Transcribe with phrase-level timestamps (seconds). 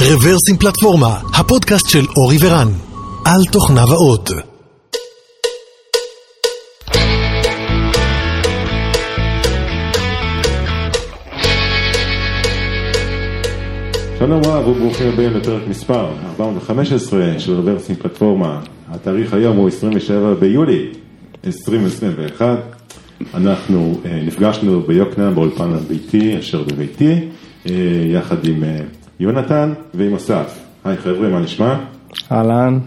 [0.00, 2.68] רוורסים פלטפורמה, הפודקאסט של אורי ורן,
[3.24, 4.30] על תוכניו האות.
[14.18, 18.60] שלום רב וברוכים הבאים לפרק מספר 415 של רוורסים פלטפורמה.
[18.88, 20.86] התאריך היום הוא 27 ביולי
[21.46, 22.58] 2021.
[23.34, 27.14] אנחנו אה, נפגשנו ביוקנעם באולפן הביתי אשר בביתי,
[27.66, 27.72] אה,
[28.06, 28.78] יחד עם אה,
[29.20, 30.58] יונתן ועם אסף.
[30.84, 31.76] היי חבר'ה, מה נשמע?
[32.32, 32.78] אהלן,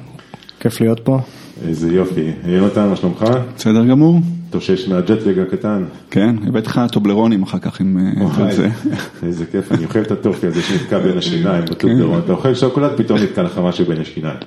[0.59, 1.19] כיף להיות פה.
[1.67, 2.31] איזה יופי.
[2.45, 3.25] יונתן, מה שלומך?
[3.55, 4.19] בסדר גמור.
[4.49, 5.83] תושש מהג'טלג הקטן.
[6.11, 8.69] כן, הבאתי לך טובלרונים אחר כך עם וואי, זה.
[9.27, 12.21] איזה כיף, אני אוכל את הטופי הזה שנתקע בין השיניים בטובלרון.
[12.25, 14.37] אתה אוכל שוקולד, פתאום נתקע לך משהו בין השיניים.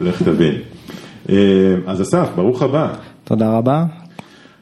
[0.00, 0.54] לך תבין.
[1.28, 1.36] אה,
[1.86, 2.88] אז אסף, ברוך הבא.
[3.24, 3.84] תודה רבה.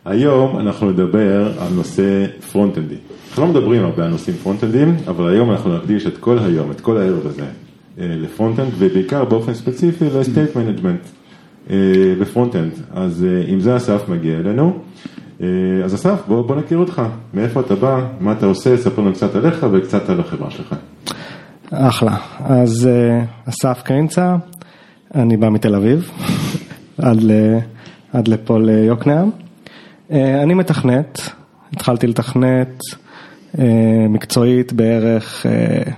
[0.05, 2.97] היום אנחנו נדבר על נושא פרונט-אנדי.
[3.35, 6.81] אנחנו לא מדברים הרבה על נושאים פרונט-אנדים, אבל היום אנחנו נקדיש את כל היום, את
[6.81, 7.47] כל הערב הזה, אה,
[7.99, 11.01] ל front-end, ובעיקר באופן ספציפי ל state management
[12.21, 12.73] ב front-end.
[12.95, 14.79] אז אה, עם זה אסף מגיע אלינו.
[15.41, 15.47] אה,
[15.85, 17.03] אז אסף, בוא, בוא נכיר אותך,
[17.35, 20.75] מאיפה אתה בא, מה אתה עושה, ספר לנו קצת עליך וקצת על החברה שלך.
[21.71, 22.17] אחלה.
[22.41, 22.89] אז
[23.49, 24.37] אסף קרינצה,
[25.15, 26.11] אני בא מתל אביב,
[27.03, 27.33] עד, ל,
[28.13, 29.31] עד לפה ליוקנעם.
[30.11, 31.21] אני מתכנת,
[31.73, 32.83] התחלתי לתכנת
[34.09, 35.93] מקצועית בערך אה,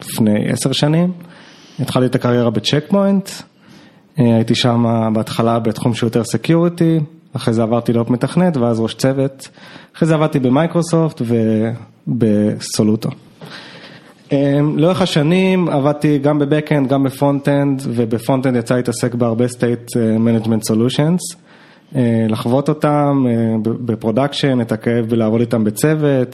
[0.00, 1.12] לפני עשר שנים.
[1.80, 3.30] התחלתי את הקריירה בצ'ק פוינט,
[4.18, 7.00] אה, הייתי שם בהתחלה בתחום של יותר security,
[7.36, 9.48] אחרי זה עברתי להיות מתכנת ואז ראש צוות,
[9.96, 11.22] אחרי זה עבדתי במייקרוסופט
[12.06, 13.10] ובסולוטו.
[14.76, 19.96] לאורך השנים עבדתי גם ב backend, גם ב front-end, וב front-end יצא להתעסק בהרבה State
[19.96, 21.41] אה, Management Solutions, אה,
[22.28, 26.32] לחוות אותם אה, ב production, את הכאב ולעבוד איתם בצוות,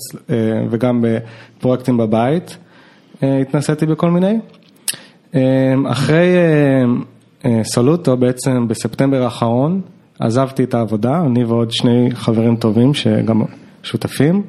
[0.70, 2.56] וגם בפרויקטים בבית,
[3.22, 4.38] התנסיתי בכל מיני.
[5.86, 6.26] אחרי
[7.62, 9.80] סולוטו, בעצם בספטמבר האחרון,
[10.20, 13.42] עזבתי את העבודה, אני ועוד שני חברים טובים שגם
[13.82, 14.42] שותפים.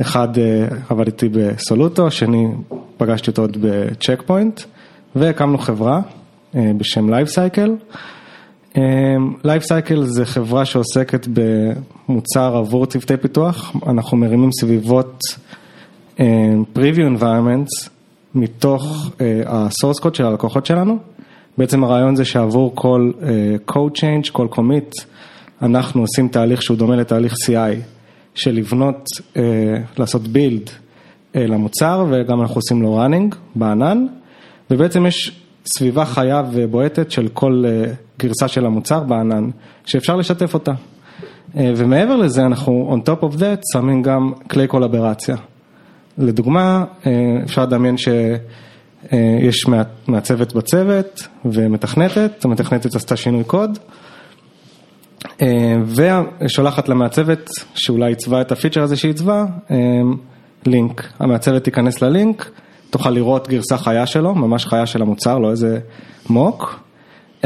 [0.00, 2.48] אחד אה, עבד איתי בסולוטו, השני
[2.96, 4.60] פגשתי אותו עוד בצ'ק פוינט,
[5.16, 6.00] והקמנו חברה
[6.54, 7.10] אה, בשם
[8.76, 9.48] Livecycle.
[9.48, 11.26] Livecycle זה חברה שעוסקת
[12.08, 15.22] במוצר עבור צוותי פיתוח, אנחנו מרימים סביבות
[16.74, 17.88] preview environments
[18.34, 19.10] מתוך
[19.46, 20.98] ה-source code של הלקוחות שלנו.
[21.58, 23.10] בעצם הרעיון זה שעבור כל
[23.70, 25.04] code change, כל commit,
[25.62, 27.92] אנחנו עושים תהליך שהוא דומה לתהליך CI.
[28.34, 29.04] של לבנות,
[29.36, 29.42] אה,
[29.98, 30.22] לעשות
[31.36, 34.06] אה, למוצר וגם אנחנו עושים לו ראנינג בענן
[34.70, 39.50] ובעצם יש סביבה חיה ובועטת של כל אה, גרסה של המוצר בענן
[39.84, 40.72] שאפשר לשתף אותה.
[41.56, 45.36] אה, ומעבר לזה אנחנו on top of that שמים גם כלי קולברציה.
[46.18, 47.12] לדוגמה, אה,
[47.44, 53.78] אפשר לדמיין שיש אה, מעצבת בצוות ומתכנתת, המתכנתת עשתה שינוי קוד.
[56.40, 59.44] ושולחת למעצבת שאולי עיצבה את הפיצ'ר הזה שהיא עיצבה,
[60.66, 61.12] לינק.
[61.18, 62.50] המעצבת תיכנס ללינק,
[62.90, 65.78] תוכל לראות גרסה חיה שלו, ממש חיה של המוצר, לא איזה
[66.30, 66.80] mock,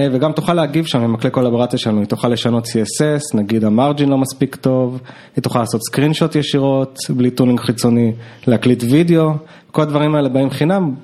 [0.00, 4.08] וגם תוכל להגיב שם עם הכלי collaboration שלנו, היא תוכל לשנות CSS, נגיד ה margin
[4.08, 5.00] לא מספיק טוב,
[5.36, 8.12] היא תוכל לעשות screenshot ישירות, בלי tooling חיצוני,
[8.46, 9.30] להקליט וידאו,
[9.70, 10.94] כל הדברים האלה באים חינם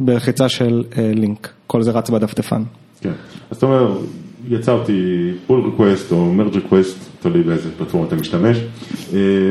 [0.00, 2.62] בלחיצה של לינק, כל זה רץ בדפדפן.
[3.00, 3.12] כן,
[3.50, 3.98] אז אתה אומר,
[4.48, 8.56] יצרתי pull request או merge request, תלוי באיזה פלטפורמה אתה משתמש,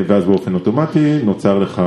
[0.06, 1.82] ואז באופן אוטומטי נוצר לך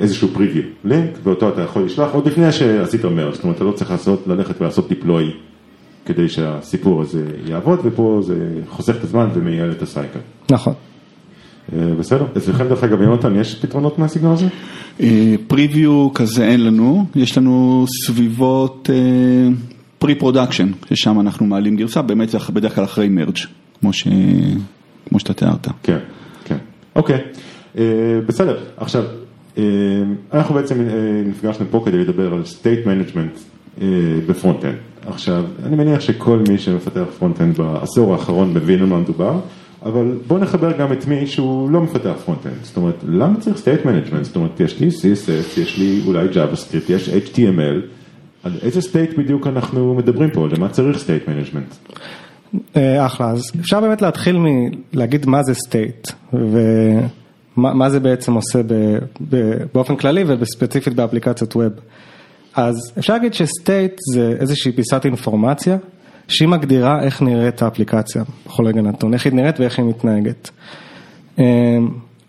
[0.00, 3.72] איזשהו preview, לינק, ואותו אתה יכול לשלוח עוד לפני שעשית merge, זאת אומרת אתה לא
[3.72, 5.24] צריך לעשות, ללכת ולעשות deploy
[6.06, 10.20] כדי שהסיפור הזה יעבוד, ופה זה חוסך את הזמן ומייעל את הסייקל.
[10.50, 10.72] נכון.
[11.98, 14.46] בסדר, אצלכם דרך אגב יונתן יש פתרונות מהסגנון הזה?
[15.46, 18.90] preview כזה אין לנו, יש לנו סביבות
[19.98, 23.36] production, ששם אנחנו מעלים גרסה, באמת זה בדרך כלל אחרי merge,
[23.80, 24.08] כמו, ש...
[25.08, 25.68] כמו שאתה תיארת.
[25.82, 25.98] כן,
[26.44, 26.56] כן,
[26.96, 27.18] אוקיי,
[28.26, 29.04] בסדר, עכשיו,
[30.32, 30.88] אנחנו בעצם
[31.26, 33.38] נפגשנו פה כדי לדבר על state management
[34.26, 34.74] ב front-end.
[35.06, 39.40] עכשיו, אני מניח שכל מי שמפתח front-end בעשור האחרון מבין על מה מדובר.
[39.82, 43.86] אבל בוא נחבר גם את מי שהוא לא מפתח front-end, זאת אומרת, למה צריך state
[43.86, 44.22] management?
[44.22, 47.97] זאת אומרת, יש לי CSS, יש לי אולי JavaScript, יש HTML,
[48.48, 51.96] על איזה state בדיוק אנחנו מדברים פה, למה צריך state management?
[53.00, 56.12] אחלה, אז אפשר באמת להתחיל מלהגיד מה זה state,
[57.56, 58.60] ומה זה בעצם עושה
[59.74, 61.72] באופן כללי ובספציפית באפליקציות ווב.
[62.54, 65.76] אז אפשר להגיד שסטייט זה איזושהי פיסת אינפורמציה.
[66.30, 70.50] שהיא מגדירה איך נראית האפליקציה בכל רגע נתון, איך היא נראית ואיך היא מתנהגת.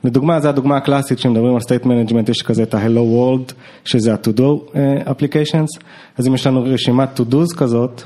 [0.04, 3.54] לדוגמה, זו הדוגמה הקלאסית כשמדברים על state management, יש כזה את ה-Hello World,
[3.86, 5.84] שזה ה-to-do uh, applications,
[6.18, 8.02] אז אם יש לנו רשימת to-dos כזאת,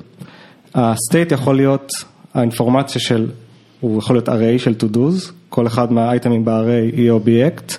[0.75, 1.91] ה-state יכול להיות
[2.33, 3.31] האינפורמציה של,
[3.79, 7.73] הוא יכול להיות array של to-dos, כל אחד מהאייטמים ב-array יהיה אובייקט,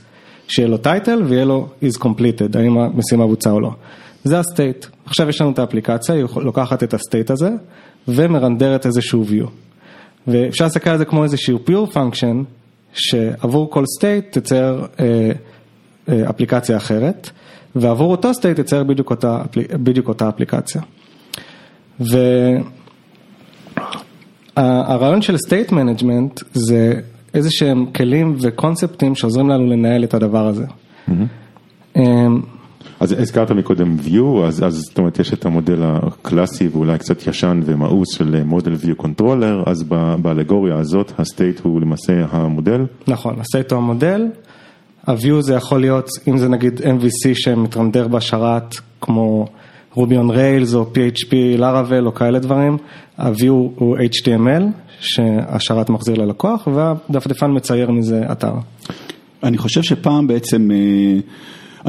[0.49, 3.71] שיהיה לו title ויהיה לו is completed, האם המשימה בוצעה או לא.
[4.25, 4.87] זה ה-state.
[5.07, 7.51] עכשיו יש לנו את האפליקציה, היא לוקחת את ה-state הזה
[8.09, 9.49] ומרנדרת איזשהו view.
[10.27, 12.45] ואפשר להסתכל על זה כמו איזשהו pure function,
[12.95, 15.31] שעבור כל state תצייר אה,
[16.09, 17.31] אה, אפליקציה אחרת,
[17.77, 19.43] ועבור אותו state תצייר בדיוק אותה,
[19.73, 20.83] בדיוק אותה אפליקציה.
[24.57, 27.01] והרעיון של state management זה
[27.35, 30.65] איזה שהם כלים וקונספטים שעוזרים לנו לנהל את הדבר הזה.
[31.09, 31.99] Mm-hmm.
[33.01, 37.61] אז הזכרת מקודם view, אז, אז זאת אומרת יש את המודל הקלאסי ואולי קצת ישן
[37.65, 39.83] ומאוס של model view controller, אז
[40.23, 42.87] באנלוגיה הזאת ה state הוא למעשה המודל?
[43.09, 44.27] נכון, ה state הוא המודל,
[45.07, 49.47] ה-view זה יכול להיות, אם זה נגיד MVC שמתרנדר בשרת כמו
[49.95, 52.77] Ruby on Rails או PHP Laravel או כאלה דברים,
[53.19, 54.63] ה-view הוא HTML
[55.01, 58.53] שהשרת מחזיר ללקוח והדפדפן מצייר מזה אתר.
[59.43, 61.21] אני חושב שפעם בעצם אה,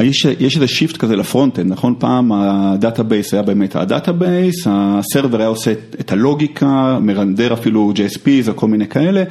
[0.03, 1.95] יש, יש איזה shift כזה ל front-end, נכון?
[2.00, 7.94] פעם ה database היה באמת ה database, ה server היה עושה את הלוגיקה, מרנדר אפילו
[7.95, 9.24] JSPs או כל מיני כאלה,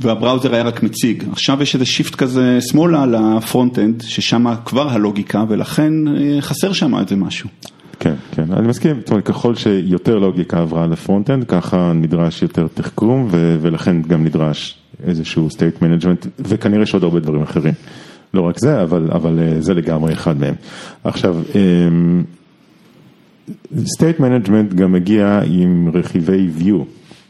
[0.00, 1.24] וה browser היה רק מציג.
[1.32, 6.98] עכשיו יש איזה shift כזה שמאלה ל frontend, ששם כבר הלוגיקה, ולכן אה, חסר שם
[6.98, 7.48] איזה משהו.
[8.00, 12.66] כן, כן, אני מסכים, זאת אומרת, ככל שיותר לוגיקה עברה ל frontend, ככה נדרש יותר
[12.74, 17.74] תחכום, ולכן גם נדרש איזשהו state management, וכנראה יש עוד הרבה דברים אחרים.
[18.34, 20.54] לא רק זה, אבל, אבל אה, זה לגמרי אחד מהם.
[21.04, 22.24] עכשיו, אמ,
[23.74, 26.84] state management גם מגיע עם רכיבי view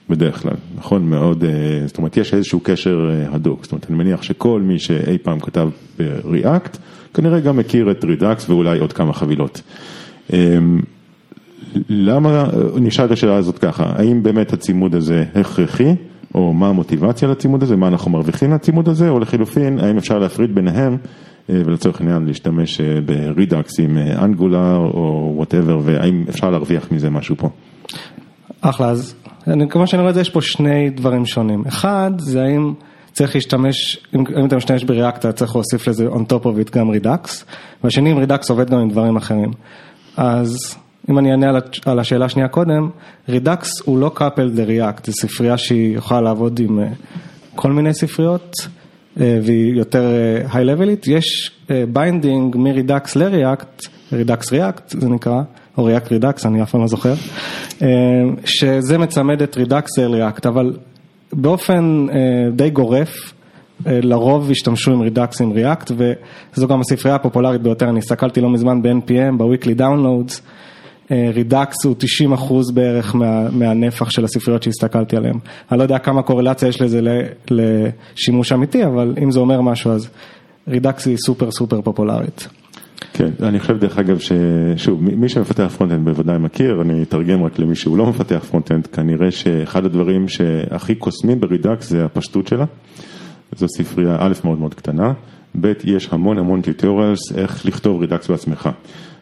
[0.08, 1.50] בדרך כלל, נכון מאוד, אה,
[1.86, 5.40] זאת אומרת יש איזשהו קשר אה, הדוק, זאת אומרת אני מניח שכל מי שאי פעם
[5.40, 5.68] כתב
[5.98, 6.78] ב-React,
[7.14, 9.62] כנראה גם מכיר את Redux ואולי עוד כמה חבילות.
[10.32, 10.80] אמ,
[11.88, 12.46] למה,
[12.76, 15.94] נשאל את השאלה הזאת ככה, האם באמת הצימוד הזה הכרחי?
[16.34, 20.54] או מה המוטיבציה לצימוד הזה, מה אנחנו מרוויחים לצימוד הזה, או לחילופין, האם אפשר להפריד
[20.54, 20.96] ביניהם
[21.50, 27.10] אה, ולצורך העניין להשתמש אה, ב Redux עם Angular או whatever, והאם אפשר להרוויח מזה
[27.10, 27.48] משהו פה.
[28.60, 29.14] אחלה, אז
[29.46, 31.64] אני, כמו שאני רואה את זה, יש פה שני דברים שונים.
[31.68, 32.74] אחד, זה האם
[33.12, 36.68] צריך להשתמש, אם, אם אתה משתמש ב React, אתה צריך להוסיף לזה on top of
[36.68, 37.44] it גם Redux,
[37.84, 39.50] והשני, אם Redux עובד גם עם דברים אחרים.
[40.16, 40.76] אז
[41.10, 42.88] אם אני אענה על השאלה השנייה קודם,
[43.28, 46.88] Redux הוא לא coupled ל React, זו ספרייה שהיא יכולה לעבוד עם אה,
[47.54, 48.56] כל מיני ספריות
[49.16, 50.12] והיא יותר
[50.52, 51.50] היי-לבלית, יש
[51.92, 55.42] binding מ Redux ל React, Redux React זה נקרא,
[55.78, 57.14] או React Redux, אני אף פעם לא זוכר,
[58.44, 60.76] שזה מצמד את Redux ל React, אבל
[61.32, 62.06] באופן
[62.56, 63.32] די גורף,
[63.86, 65.90] לרוב השתמשו עם Redux עם React
[66.56, 70.40] וזו גם הספרייה הפופולרית ביותר, אני הסתכלתי לא מזמן ב-NPM, ב-Weekly Downloads.
[71.10, 75.38] Redux הוא 90 אחוז בערך מה, מהנפח של הספריות שהסתכלתי עליהן.
[75.70, 77.00] אני לא יודע כמה קורלציה יש לזה
[77.50, 80.08] לשימוש אמיתי, אבל אם זה אומר משהו אז
[80.68, 82.48] Redux היא סופר סופר פופולרית.
[83.12, 87.74] כן, אני חושב דרך אגב ששוב, מי שמפתח frontend בוודאי מכיר, אני אתרגם רק למי
[87.74, 92.64] שהוא לא מפתח frontend, כנראה שאחד הדברים שהכי קוסמים ב Redux זה הפשטות שלה.
[93.56, 95.12] זו ספרייה א' מאוד מאוד קטנה,
[95.60, 98.68] ב' יש המון המון tutorials איך לכתוב Redux בעצמך.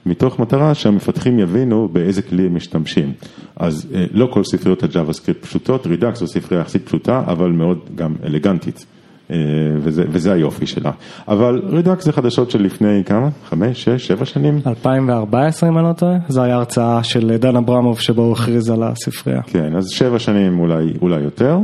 [0.06, 3.12] מתוך מטרה שהמפתחים יבינו באיזה כלי הם משתמשים.
[3.56, 7.78] אז אה, לא כל ספריות ה JavaScript פשוטות, Redux זו ספרייה יחסית פשוטה, אבל מאוד
[7.94, 8.86] גם אלגנטית.
[9.30, 9.36] אה,
[9.78, 10.90] וזה, וזה היופי שלה.
[11.28, 13.28] אבל Redux זה חדשות של לפני כמה?
[13.48, 14.60] חמש, שש, שבע שנים?
[14.66, 18.82] 2014 אם אני לא טועה, זו הייתה הרצאה של דן אברמוב שבו הוא הכריז על
[18.82, 19.42] הספרייה.
[19.42, 21.58] כן, אז שבע שנים אולי, אולי יותר.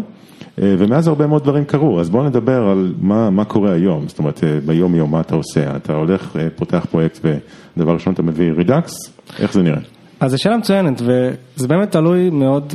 [0.59, 4.19] אה, ומאז הרבה מאוד דברים קרו, אז בואו נדבר על מה, מה קורה היום, זאת
[4.19, 7.21] אומרת ביום יום מה אתה עושה, אתה הולך, פותח פרויקט
[7.77, 8.93] ודבר ראשון אתה מביא Redux,
[9.39, 9.81] איך זה נראה?
[10.23, 12.75] אז זו שאלה מצוינת וזה באמת תלוי מאוד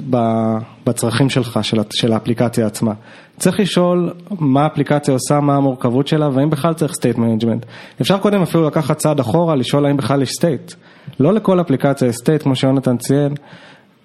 [0.85, 2.93] בצרכים שלך, של, של האפליקציה עצמה.
[3.37, 7.65] צריך לשאול מה האפליקציה עושה, מה המורכבות שלה והאם בכלל צריך state management.
[8.01, 10.75] אפשר קודם אפילו לקחת צעד אחורה, לשאול האם בכלל יש state.
[11.19, 13.33] לא לכל אפליקציה יש state כמו שיונתן ציין.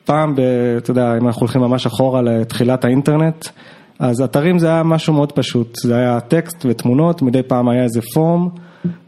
[0.04, 0.40] פעם, ב,
[0.76, 3.46] אתה יודע, אם אנחנו הולכים ממש אחורה לתחילת האינטרנט,
[3.98, 8.00] אז אתרים זה היה משהו מאוד פשוט, זה היה טקסט ותמונות, מדי פעם היה איזה
[8.14, 8.48] פורם,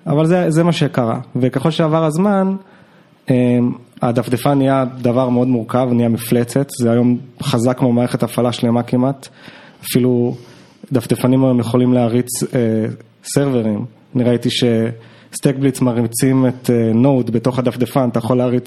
[0.07, 2.57] אבל זה, זה מה שקרה, וככל שעבר הזמן,
[3.31, 3.73] אמ,
[4.03, 9.29] הדפדפן נהיה דבר מאוד מורכב, נהיה מפלצת, זה היום חזק כמו מערכת הפעלה שלמה כמעט,
[9.85, 10.37] אפילו
[10.93, 12.87] דפדפנים היום יכולים להריץ אה,
[13.25, 13.85] סרברים,
[14.17, 14.65] אני ראיתי ש...
[15.37, 18.67] StackBlitz מריצים את Node אה, בתוך הדפדפן, אתה יכול להריץ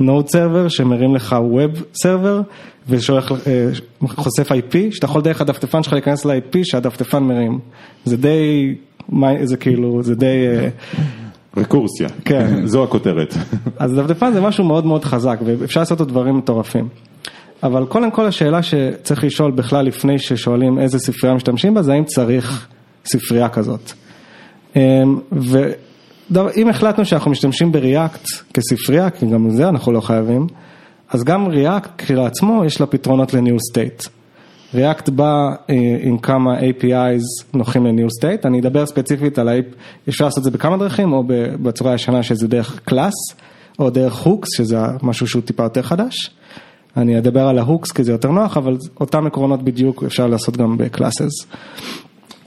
[0.00, 2.40] Node server שמרים לך web server
[2.88, 7.58] וחושף IP, שאתה יכול דרך הדפדפן שלך להיכנס ל-IP שהדפדפן מרים.
[8.04, 8.74] זה די
[9.42, 10.46] זה כאילו, זה די...
[10.48, 10.68] אה,
[11.56, 12.60] רקורסיה, כן.
[12.66, 13.34] זו הכותרת.
[13.78, 16.88] אז דפדפן זה משהו מאוד מאוד חזק ואפשר לעשות עוד דברים מטורפים.
[17.62, 22.04] אבל קודם כל השאלה שצריך לשאול בכלל לפני ששואלים איזה ספרייה משתמשים בה זה האם
[22.04, 22.68] צריך
[23.04, 23.92] ספרייה כזאת.
[24.76, 25.18] אמ,
[26.30, 30.46] ואם החלטנו שאנחנו משתמשים ב React כספרייה, כי גם זה אנחנו לא חייבים,
[31.08, 34.02] אז גם React כשלעצמו יש לה פתרונות לניהול state.
[34.74, 39.74] React בא אה, עם כמה APIs נוחים לניהול state, אני אדבר ספציפית על, ה-AP,
[40.08, 41.24] אפשר לעשות את זה בכמה דרכים, או
[41.62, 43.14] בצורה הישנה שזה דרך class,
[43.78, 46.30] או דרך hooks, שזה משהו שהוא טיפה יותר חדש.
[46.96, 50.56] אני אדבר על ה hooks כי זה יותר נוח, אבל אותם עקרונות בדיוק אפשר לעשות
[50.56, 51.46] גם ב classes.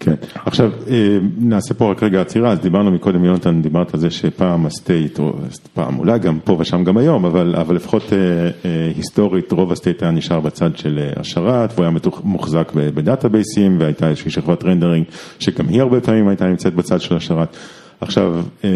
[0.03, 0.13] כן,
[0.45, 4.65] עכשיו אה, נעשה פה רק רגע עצירה, אז דיברנו מקודם יונתן, דיברת על זה שפעם
[4.65, 5.33] ה state, או
[5.73, 8.17] פעם אולי גם פה ושם גם היום, אבל, אבל לפחות אה,
[8.65, 11.93] אה, היסטורית רוב ה state היה נשאר בצד של אה, השרת, והוא היה
[12.23, 15.05] מוחזק בדאטאבייסים, והייתה איזושהי שכבת rendering,
[15.39, 17.57] שגם היא הרבה פעמים הייתה נמצאת בצד של השרת.
[18.01, 18.69] עכשיו, אה,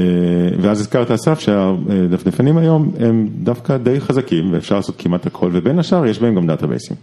[0.61, 6.05] ואז הזכרת אסף שהדפדפנים היום הם דווקא די חזקים ואפשר לעשות כמעט הכל ובין השאר
[6.05, 6.97] יש בהם גם דאטאבייסים.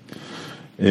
[0.80, 0.88] אה,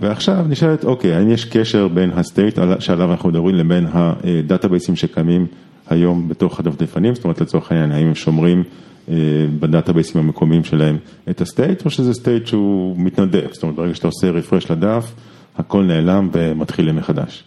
[0.00, 5.46] ועכשיו נשאלת, אוקיי, האם יש קשר בין ה state שעליו אנחנו מדברים לבין הדאטאבייסים שקיימים
[5.90, 8.62] היום בתוך הדפדפנים, זאת אומרת לצורך העניין, האם הם שומרים
[9.08, 9.14] אה,
[9.60, 10.96] בדאטאבייסים המקומיים שלהם
[11.30, 15.14] את ה state או שזה state שהוא מתנדף, זאת אומרת ברגע שאתה עושה refresh לדף,
[15.58, 17.44] הכל נעלם ומתחילים מחדש.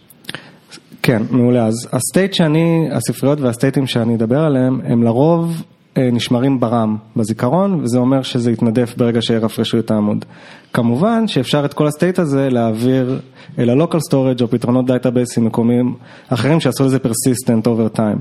[1.02, 1.66] כן, מעולה.
[1.66, 5.62] אז ה state שאני, הספריות והסטייטים שאני אדבר עליהם, הם לרוב
[5.98, 10.24] נשמרים ב RAM, בזיכרון, וזה אומר שזה יתנדף ברגע שירפרשו את העמוד.
[10.72, 13.20] כמובן שאפשר את כל ה state הזה להעביר
[13.58, 15.94] אל ה-local storage או פתרונות דאטאבייסים מקומיים
[16.28, 18.18] אחרים שעשו לזה persistent over time.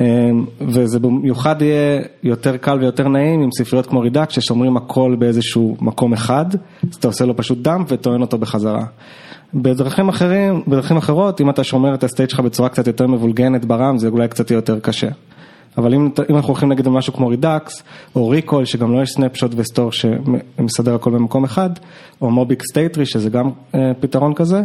[0.00, 0.30] אה,
[0.60, 6.12] וזה במיוחד יהיה יותר קל ויותר נעים עם ספריות כמו Redux ששומרים הכל באיזשהו מקום
[6.12, 6.44] אחד,
[6.90, 8.84] אז אתה עושה לו פשוט dump וטוען אותו בחזרה.
[9.54, 13.64] בדרכים אחרים, בדרכים אחרות, אם אתה שומר את ה state שלך בצורה קצת יותר מבולגנת
[13.64, 15.08] ב RAM, זה אולי קצת יותר קשה.
[15.78, 17.82] אבל אם, אם אנחנו הולכים נגיד על משהו כמו Redux,
[18.16, 21.70] או Recoil, שגם לו יש snapshot ו store שמסדר הכל במקום אחד,
[22.20, 24.62] או MobX State Tree, שזה גם אה, פתרון כזה,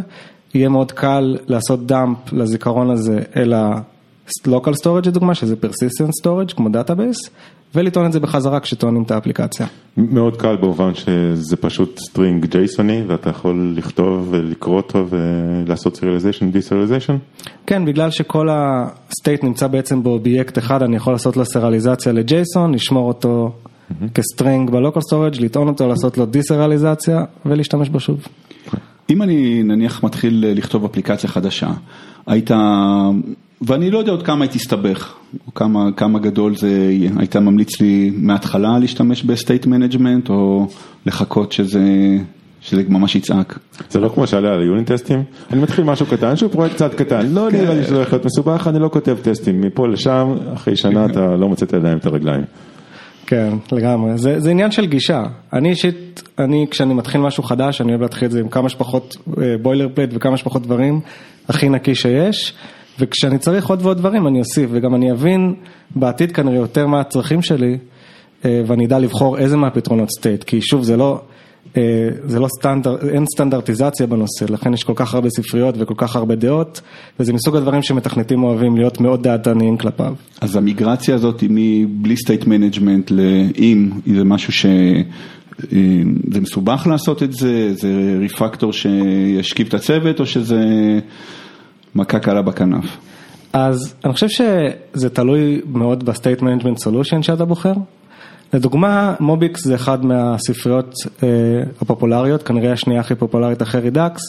[0.54, 6.68] יהיה מאוד קל לעשות dump לזיכרון הזה אל ה-local storage לדוגמה, שזה persistent storage כמו
[6.68, 7.30] database,
[7.76, 9.66] ולטעון את זה בחזרה כשטוענים את האפליקציה.
[9.96, 17.16] מאוד קל במובן שזה פשוט string ג'ייסוני ואתה יכול לכתוב ולקרוא אותו ולעשות serialization, deserialization?
[17.66, 22.22] כן, בגלל שכל ה state נמצא בעצם באובייקט אחד, אני יכול לעשות לו סריליזציה ל
[22.22, 23.52] JSON, לשמור אותו
[24.14, 28.26] כ string ב local storage, לטעון אותו, לעשות לו דיסריליזציה ולהשתמש בו שוב.
[29.10, 31.68] אם אני נניח מתחיל לכתוב אפליקציה חדשה,
[32.26, 32.50] היית
[33.62, 35.14] ואני לא יודע עוד כמה היא תסתבך,
[35.46, 37.10] או כמה, כמה גדול זה יהיה.
[37.18, 40.66] היית ממליץ לי מההתחלה להשתמש ב state management, או
[41.06, 41.82] לחכות שזה,
[42.60, 43.58] שזה ממש יצעק.
[43.90, 45.22] זה לא כמו שאלה על ה unit tests,
[45.52, 48.66] אני מתחיל משהו קטן, שהוא פרויקט קצת קטן, לא נראה לי שזה הולך להיות מסובך,
[48.68, 52.44] אני לא כותב טסטים, מפה לשם, אחרי שנה אתה לא מוצא את הידיים את הרגליים.
[53.26, 55.22] כן, לגמרי, זה, זה עניין של גישה.
[55.52, 59.16] אני אישית, אני כשאני מתחיל משהו חדש, אני אוהב להתחיל את זה עם כמה שפחות
[59.62, 61.00] boilerplate וכמה שפחות דברים,
[61.48, 62.54] הכי נקי שיש.
[63.00, 65.54] וכשאני צריך עוד ועוד דברים אני אוסיף וגם אני אבין
[65.94, 67.78] בעתיד כנראה יותר מה הצרכים שלי
[68.44, 71.20] אה, ואני אדע לבחור איזה מהפתרונות state, כי שוב זה לא,
[71.76, 76.16] אה, זה לא סטנדרט, אין סטנדרטיזציה בנושא, לכן יש כל כך הרבה ספריות וכל כך
[76.16, 76.80] הרבה דעות
[77.20, 80.14] וזה מסוג הדברים שמתכנתים אוהבים להיות מאוד דעתניים כלפיו.
[80.40, 84.66] אז המיגרציה הזאת היא מבלי state management לעם, זה משהו ש...
[85.72, 85.78] אה,
[86.32, 90.64] זה מסובך לעשות את זה, זה refactor שישכיב את הצוות או שזה
[91.96, 92.84] מכה קלה בכנף.
[93.52, 97.72] אז אני חושב שזה תלוי מאוד ב state management solution שאתה בוחר.
[98.54, 101.28] לדוגמה, MobX זה אחד מהספריות אה,
[101.80, 104.22] הפופולריות, כנראה השנייה הכי פופולרית אחרי Redux.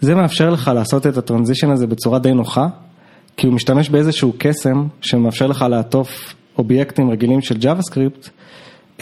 [0.00, 2.66] זה מאפשר לך לעשות את ה transition הזה בצורה די נוחה,
[3.36, 8.28] כי הוא משתמש באיזשהו קסם שמאפשר לך לעטוף אובייקטים רגילים של JavaScript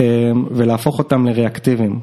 [0.00, 0.04] אה,
[0.50, 2.00] ולהפוך אותם לריאקטיביים.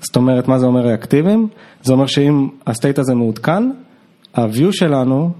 [0.00, 1.48] זאת אומרת, מה זה אומר ריאקטיביים?
[1.82, 3.70] זה אומר שאם הסטייט הזה מעודכן,
[4.36, 5.30] ה-view שלנו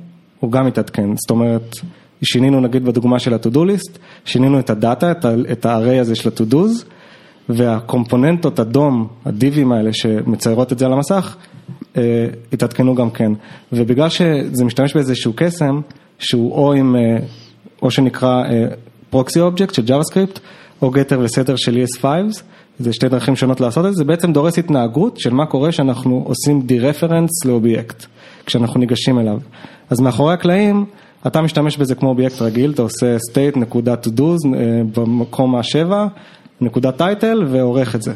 [0.41, 1.77] הוא גם מתעדכן, זאת אומרת,
[2.23, 5.13] שינינו נגיד בדוגמה של ה-to-do list, שינינו את הדאטה,
[5.53, 6.85] את ה-array הזה של ה-to-dos,
[7.49, 11.37] והקומפוננטות אדום, הדיבים האלה שמציירות את זה על המסך,
[11.97, 13.33] אה, התעדכנו גם כן.
[13.73, 15.81] ובגלל שזה משתמש באיזשהו קסם,
[16.19, 17.17] שהוא או עם, אה,
[17.83, 18.43] או שנקרא
[19.11, 20.39] proxy אה, אובייקט של JavaScript,
[20.83, 22.05] או getter ו setter של ES5,
[22.79, 26.25] זה שתי דרכים שונות לעשות את זה, זה בעצם דורס התנהגות של מה קורה שאנחנו
[26.27, 28.07] עושים dereference לאובייקט.
[28.47, 29.39] כשאנחנו ניגשים אליו.
[29.91, 30.85] אז מאחורי הקלעים,
[31.27, 36.07] אתה משתמש בזה כמו אובייקט רגיל, אתה עושה state נקודה to do's אה, במקום השבע,
[36.61, 38.13] נקודה title ועורך את זה.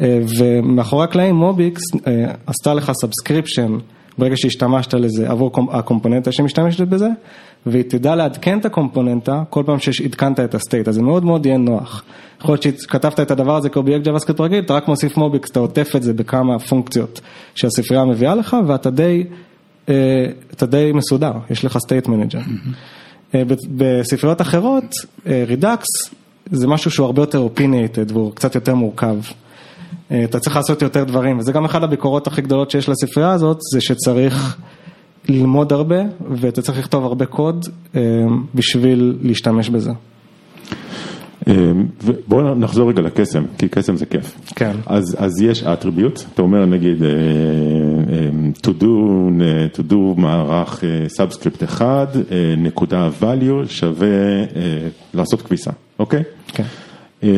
[0.00, 3.78] אה, ומאחורי הקלעים MobX אה, עשתה לך subscription
[4.18, 7.08] ברגע שהשתמשת לזה עבור קומ- הקומפוננטה שמשתמשת בזה,
[7.66, 11.46] והיא תדע לעדכן את הקומפוננטה כל פעם שעדכנת את ה state, אז זה מאוד מאוד
[11.46, 12.04] יהיה נוח.
[12.40, 15.96] יכול להיות שכתבת את הדבר הזה כאובייקט JavaScript רגיל, אתה רק מוסיף MobX, אתה עוטף
[15.96, 17.20] את זה בכמה פונקציות
[17.54, 19.24] שהספרייה מביאה לך, ואתה די,
[20.52, 22.38] אתה די מסודר, יש לך state manager.
[23.34, 24.94] אה, ב- בספריות אחרות,
[25.26, 25.86] Redux
[26.50, 29.16] זה משהו שהוא הרבה יותר opinionated והוא קצת יותר מורכב.
[30.10, 33.58] אה, אתה צריך לעשות יותר דברים, וזה גם אחד הביקורות הכי גדולות שיש לספרייה הזאת,
[33.72, 34.56] זה שצריך
[35.28, 35.96] ללמוד הרבה,
[36.30, 37.66] ואתה צריך לכתוב הרבה קוד
[37.96, 38.00] אה,
[38.54, 39.90] בשביל להשתמש בזה.
[42.28, 44.38] בואו נחזור רגע לקסם, כי קסם זה כיף.
[44.56, 44.76] כן.
[44.86, 48.28] אז, אז יש attribute, אתה אומר נגיד אה, אה,
[48.66, 48.84] to do,
[49.40, 54.06] אה, to do מערך subscript אחד, אה, נקודה value שווה
[55.14, 56.22] לעשות כביסה, אוקיי?
[56.46, 56.64] כן.
[57.22, 57.28] אה,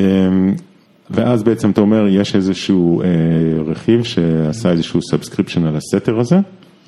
[1.10, 3.02] ואז בעצם אתה אומר יש איזשהו
[3.66, 6.36] רכיב שעשה איזשהו subscription על ה setter הזה,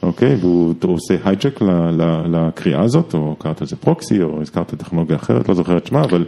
[0.03, 0.37] אוקיי?
[0.41, 1.61] והוא הוא עושה hijack
[2.33, 6.25] לקריאה הזאת, או קראת לזה proxy, או הזכרת טכנולוגיה אחרת, לא זוכר את שמה, אבל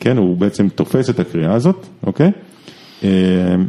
[0.00, 2.30] כן, הוא בעצם תופס את הקריאה הזאת, אוקיי?
[3.04, 3.08] אה,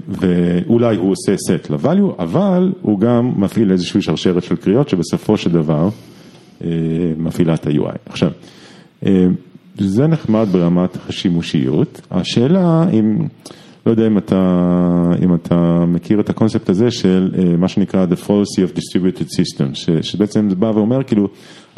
[0.07, 5.51] ואולי הוא עושה set ל-value, אבל הוא גם מפעיל איזושהי שרשרת של קריאות שבסופו של
[5.51, 5.89] דבר
[6.63, 6.67] אה,
[7.17, 7.97] מפעילה את ה-UI.
[8.05, 8.31] עכשיו,
[9.05, 9.27] אה,
[9.77, 13.27] זה נחמד ברמת השימושיות, השאלה אם,
[13.85, 18.27] לא יודע אם אתה, אם אתה מכיר את הקונספט הזה של אה, מה שנקרא The
[18.27, 21.27] Policy of Distributed System, ש, שבעצם זה בא ואומר כאילו,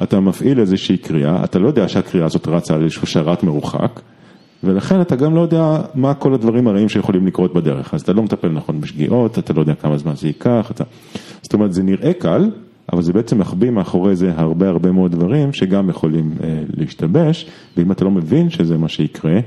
[0.04, 4.02] אתה מפעיל איזושהי קריאה, אתה לא יודע שהקריאה הזאת רצה על איזשהו שרת מרוחק,
[4.64, 8.24] ולכן אתה גם לא יודע מה כל הדברים הרעים שיכולים לקרות בדרך, אז אתה לא
[8.24, 10.84] מטפל נכון בשגיאות, אתה לא יודע כמה זמן זה ייקח, אתה...
[11.42, 12.50] זאת אומרת זה נראה קל,
[12.94, 17.46] אבל זה בעצם מחביא מאחורי זה הרבה הרבה מאוד דברים שגם יכולים אה, להשתבש,
[17.78, 19.40] ואם אתה לא מבין שזה מה שיקרה,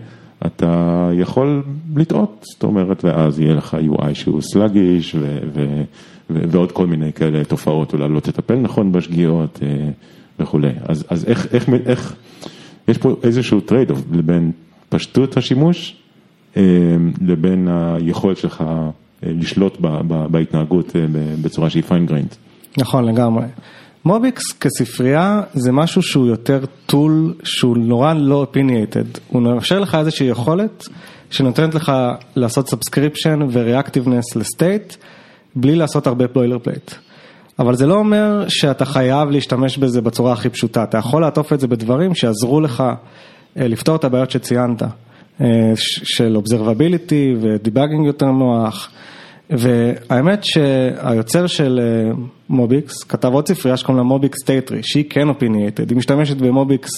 [0.46, 1.62] אתה יכול
[1.96, 5.82] לטעות, זאת אומרת, ואז יהיה לך UI שהוא sluggish ו- ו-
[6.30, 9.90] ו- ועוד כל מיני כאלה תופעות, אולי לא תטפל נכון בשגיאות אה,
[10.38, 10.70] וכולי.
[10.86, 12.14] אז, אז איך, איך, איך,
[12.88, 14.52] יש פה איזשהו trade-off בין
[14.88, 15.96] פשטות השימוש
[16.56, 16.62] אה,
[17.26, 18.90] לבין היכולת שלך אה,
[19.22, 20.96] לשלוט ב- ב- בהתנהגות
[21.42, 22.34] בצורה שהיא grained.
[22.78, 23.44] נכון לגמרי.
[24.04, 30.26] MobX כספרייה זה משהו שהוא יותר tool שהוא נורא לא opinionated, הוא מאפשר לך איזושהי
[30.26, 30.88] יכולת
[31.30, 31.92] שנותנת לך
[32.36, 34.94] לעשות subscription ו reactiveness ל state
[35.56, 36.90] בלי לעשות הרבה boilerplate.
[37.58, 41.60] אבל זה לא אומר שאתה חייב להשתמש בזה בצורה הכי פשוטה, אתה יכול לעטוף את
[41.60, 42.82] זה בדברים שיעזרו לך
[43.56, 44.82] אה, לפתור את הבעיות שציינת,
[45.40, 48.90] אה, של observability ו debugging יותר נוח.
[49.50, 52.12] והאמת שהיוצר של אה,
[52.48, 56.47] MobX כתב עוד ספרייה שקוראים לה MobX State Tree, שהיא כן opinionated, היא משתמשת ב
[56.47, 56.90] MobX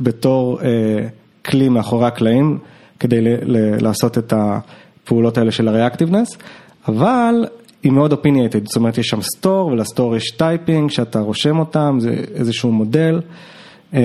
[0.00, 0.68] בתור אה,
[1.44, 2.58] כלי מאחורי הקלעים
[3.00, 6.38] כדי ל- ל- לעשות את הפעולות האלה של ה reactiveness,
[6.88, 7.34] אבל
[7.82, 11.96] היא מאוד opinionated, זאת אומרת יש שם store ול store יש typing שאתה רושם אותם,
[12.00, 13.20] זה איזשהו מודל.
[13.94, 14.00] אה,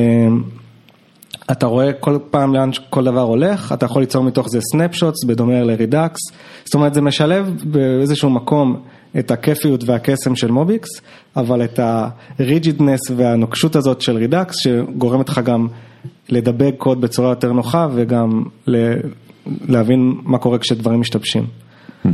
[1.51, 5.63] אתה רואה כל פעם לאן כל דבר הולך, אתה יכול ליצור מתוך זה snapshots בדומה
[5.63, 6.19] ל Redux,
[6.65, 8.81] זאת אומרת זה משלב באיזשהו מקום
[9.19, 10.89] את הכיפיות והקסם של MobX,
[11.35, 15.67] אבל את ה rigidness והנוקשות הזאת של Redux שגורמת לך גם
[16.29, 18.43] לדבג קוד בצורה יותר נוחה וגם
[19.47, 21.45] להבין מה קורה כשדברים משתבשים.
[22.05, 22.11] אה,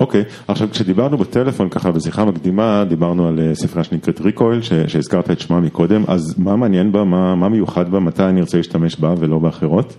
[0.00, 5.40] אוקיי, עכשיו כשדיברנו בטלפון ככה בשיחה מקדימה, דיברנו על אה, ספרייה שנקראת Recoil, שהזכרת את
[5.40, 9.14] שמה מקודם, אז מה מעניין בה, מה, מה מיוחד בה, מתי אני ארצה להשתמש בה
[9.18, 9.96] ולא באחרות?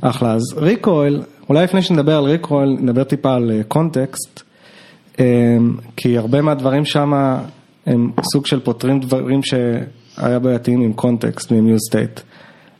[0.00, 4.42] אחלה, אז ריקויל, אולי לפני שנדבר על ריקויל, נדבר טיפה על קונטקסט,
[5.96, 7.12] כי הרבה מהדברים שם
[7.86, 12.20] הם סוג של פותרים דברים שהיה בעייתיים עם קונטקסט ועם use state.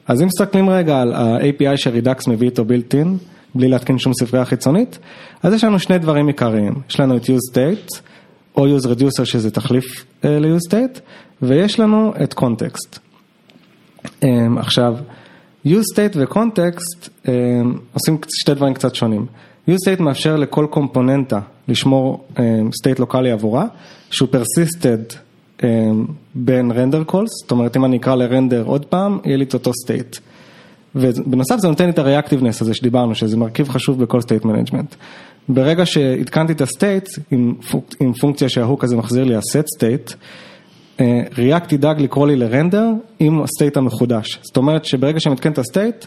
[0.09, 3.09] אז אם מסתכלים רגע על ה-API שרידקס מביא איתו built in,
[3.55, 4.99] בלי להתקין שום ספרייה חיצונית,
[5.43, 8.01] אז יש לנו שני דברים עיקריים, יש לנו את use state,
[8.57, 11.01] או use reducer שזה תחליף אה, ל-use state,
[11.43, 12.99] ויש לנו את קונטקסט.
[14.23, 14.95] אמ, עכשיו,
[15.67, 17.33] use state ו-context אמ,
[17.93, 19.27] עושים שתי דברים קצת שונים.
[19.71, 23.67] use state מאפשר לכל קומפוננטה לשמור אמ, state לוקאלי עבורה,
[24.11, 25.15] שהוא persisted
[25.65, 29.55] אמ, בין render calls, זאת אומרת אם אני אקרא לרנדר עוד פעם, יהיה לי את
[29.55, 30.19] אותו state.
[30.95, 34.95] ובנוסף זה נותן לי את ה-reactiveness הזה שדיברנו, שזה מרכיב חשוב בכל state management.
[35.49, 40.15] ברגע שעדכנתי את הסטייט עם, פונק- עם פונקציה שההוק הזה מחזיר לי state,
[41.01, 42.87] אה, React ידאג לקרוא לי ל render
[43.21, 44.39] עם ה state המחודש.
[44.43, 46.05] זאת אומרת שברגע שאני מתקן את ה state,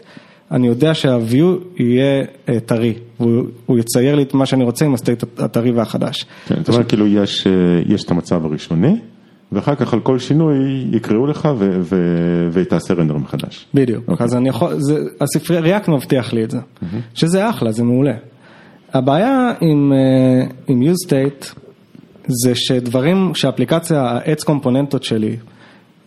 [0.50, 4.94] אני יודע שה-view יהיה אה, טרי, והוא הוא יצייר לי את מה שאני רוצה עם
[4.94, 6.26] ה state הטרי והחדש.
[6.48, 7.52] כן, זאת אומרת כאילו יש, אה,
[7.94, 8.96] יש את המצב הראשוני,
[9.52, 13.66] ואחר כך על כל שינוי יקראו לך ו- ו- ותעשה render מחדש.
[13.74, 14.24] בדיוק, אוקיי.
[14.24, 16.58] אז אני יכול, זה, הספרי, React מבטיח לי את זה,
[17.14, 18.14] שזה אחלה, זה מעולה.
[18.94, 21.54] הבעיה עם, אה, עם use state,
[22.26, 25.36] זה שדברים, שהאפליקציה, העץ קומפוננטות שלי,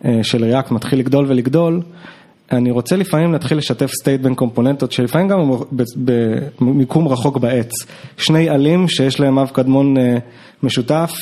[0.04, 1.82] אה, של React מתחיל לגדול ולגדול,
[2.52, 5.38] אני רוצה לפעמים להתחיל לשתף state בין קומפוננטות שלפעמים גם
[6.60, 7.70] במיקום רחוק בעץ.
[8.16, 10.16] שני עלים שיש להם אב קדמון אה,
[10.62, 11.12] משותף,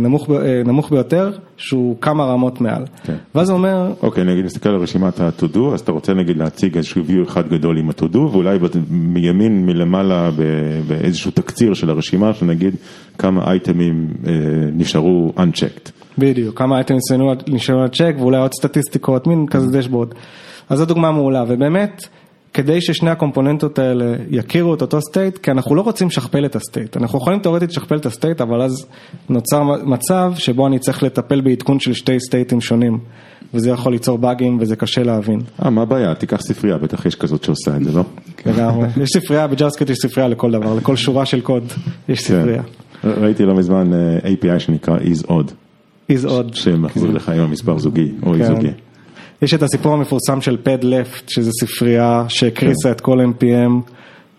[0.00, 2.84] נמוך, אה, נמוך ביותר, שהוא כמה רמות מעל.
[3.04, 3.14] כן.
[3.34, 3.92] ואז זה אומר...
[4.02, 7.78] אוקיי, נגיד נסתכל על רשימת ה-to-do, אז אתה רוצה נגיד להציג איזשהו view אחד גדול
[7.78, 8.58] עם ה-to-do, ואולי
[8.90, 10.30] מימין מלמעלה
[10.88, 12.74] באיזשהו תקציר של הרשימה, שנגיד
[13.18, 14.08] כמה אייטמים
[14.72, 15.90] נשארו unchecked.
[16.18, 17.00] בדיוק, כמה אייטמים
[17.48, 20.08] נשארו unchecked, ואולי עוד סטטיסטיקות, מין כזה dashboard.
[20.68, 22.08] אז זו דוגמה מעולה, ובאמת,
[22.58, 26.62] כדי ששני הקומפוננטות האלה יכירו את אותו state, כי אנחנו לא רוצים לשכפל את ה
[26.62, 28.86] state, אנחנו יכולים תאורטית לשכפל את ה state, אבל אז
[29.28, 32.98] נוצר מצב שבו אני צריך לטפל בעדכון של שתי סטייטים שונים,
[33.54, 35.40] וזה יכול ליצור באגים וזה קשה להבין.
[35.64, 36.14] אה, מה הבעיה?
[36.14, 38.04] תיקח ספרייה, בטח יש כזאת שעושה את זה, לא?
[38.46, 41.64] לגמרי, יש ספרייה, ב JavaScript יש ספרייה לכל דבר, לכל שורה של קוד
[42.08, 42.24] יש כן.
[42.24, 42.62] ספרייה.
[43.04, 45.50] ראיתי לא מזמן אה, API שנקרא is odd.
[46.12, 46.54] is odd.
[46.54, 48.46] שמחזיר לך עם המספר זוגי או אי כן.
[48.46, 48.70] זוגי.
[49.42, 52.90] יש את הסיפור המפורסם של pad left, שזה ספרייה שהקריסה כן.
[52.90, 53.92] את כל NPM,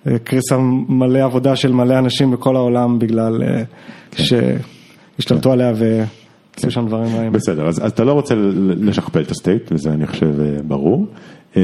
[0.05, 0.57] הקריסה
[0.89, 3.63] מלא עבודה של מלא אנשים בכל העולם בגלל אה,
[4.12, 4.23] כן.
[4.23, 5.53] שהשתלטו כן.
[5.53, 7.31] עליה ועשו שם דברים רעים.
[7.31, 8.35] בסדר, אז, אז אתה לא רוצה
[8.77, 11.05] לשכפל את ה state, וזה אני חושב אה, ברור,
[11.57, 11.62] אה,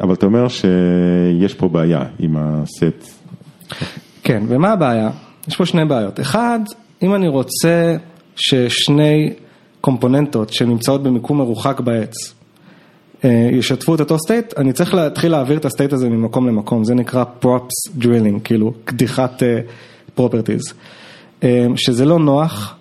[0.00, 3.24] אבל אתה אומר שיש פה בעיה עם ה state.
[4.22, 5.10] כן, ומה הבעיה?
[5.48, 6.20] יש פה שני בעיות.
[6.20, 6.60] אחד,
[7.02, 7.96] אם אני רוצה
[8.36, 9.32] ששני...
[9.80, 12.34] קומפוננטות שנמצאות במיקום מרוחק בעץ
[13.24, 16.84] אה, ישתפו את אותו state, אני צריך להתחיל להעביר את ה state הזה ממקום למקום,
[16.84, 19.60] זה נקרא props drilling, כאילו קדיחת אה,
[20.18, 20.74] properties,
[21.42, 22.74] אה, שזה לא נוח,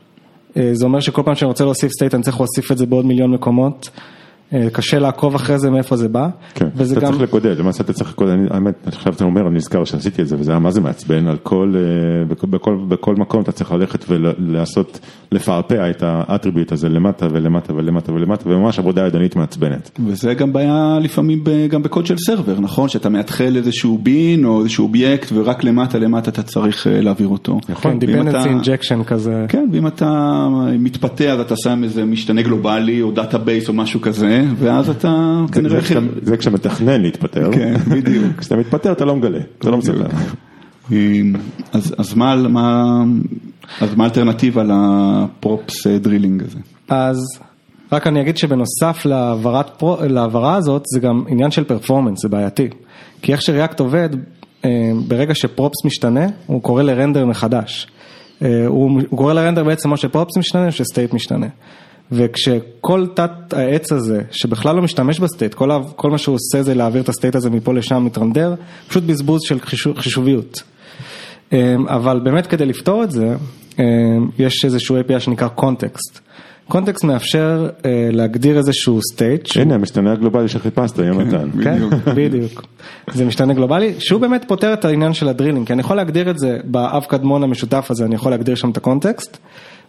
[0.73, 3.31] זה אומר שכל פעם שאני רוצה להוסיף state אני צריך להוסיף את זה בעוד מיליון
[3.31, 3.89] מקומות.
[4.53, 6.29] אה, קשה לעקוב אחרי זה מאיפה זה בא.
[6.53, 7.11] כן, אתה גם...
[7.11, 10.35] צריך לקודד, למעשה אתה צריך לקודד, האמת, עכשיו אתה אומר, אני נזכר שעשיתי את זה
[10.39, 14.05] וזה היה מה זה מעצבן, על כל, אה, בכל, בכל, בכל מקום אתה צריך ללכת
[14.09, 14.99] ולעשות,
[15.31, 19.91] לפעפע את האטריביוט הזה למטה ולמטה ולמטה ולמטה, וממש עבודה ידנית מעצבנת.
[20.05, 22.89] וזה גם בעיה לפעמים גם בקוד של סרבר, נכון?
[22.89, 27.59] שאתה מאתחל איזשהו בין או איזשהו אובייקט ורק למטה למטה אתה צריך אה, להעביר אותו.
[27.69, 29.45] נכון, dependency injection כזה.
[29.47, 30.47] כן, ואם אתה
[30.79, 34.36] מתפתח אז אתה שם איזה משתנה גלובלי או database או משהו כזה.
[34.57, 35.79] ואז אתה כנראה...
[36.21, 38.25] זה כשמתכנן להתפטר, כן, בדיוק.
[38.37, 40.07] כשאתה מתפטר אתה לא מגלה, אתה לא מספר.
[41.97, 43.03] אז מה
[43.99, 46.59] האלטרנטיבה ל props drilling הזה?
[46.89, 47.17] אז
[47.91, 49.05] רק אני אגיד שבנוסף
[50.09, 52.69] להעברה הזאת זה גם עניין של performance, זה בעייתי.
[53.21, 54.09] כי איך ש React עובד,
[54.65, 57.87] אה, ברגע ש props משתנה, הוא קורא ל render מחדש.
[58.41, 61.47] אה, הוא קורא ל render בעצם או ש props משתנה או ש state משתנה.
[62.11, 66.73] וכשכל תת העץ הזה, שבכלל לא משתמש ב state, כל, כל מה שהוא עושה זה
[66.73, 68.55] להעביר את ה state הזה מפה לשם, מתרנדר,
[68.87, 70.63] פשוט בזבוז של חישוב, חישוביות.
[71.51, 73.35] אמ, אבל באמת כדי לפתור את זה,
[73.79, 73.83] אמ,
[74.39, 76.19] יש איזשהו API שנקרא context.
[76.67, 79.49] context מאפשר אה, להגדיר איזשהו state.
[79.55, 81.49] הנה המשתנה הגלובלי שחיפשת, יונתן.
[81.63, 81.79] כן,
[82.15, 82.67] בדיוק.
[83.13, 86.29] זה משתנה גלובלי, שהוא באמת פותר את העניין של ה drilling, כי אני יכול להגדיר
[86.29, 89.37] את זה באב קדמון המשותף הזה, אני יכול להגדיר שם את ה context.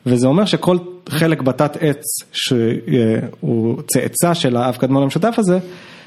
[0.06, 5.58] וזה אומר שכל חלק בתת עץ שהוא צאצא של האב קדמון המשותף הזה,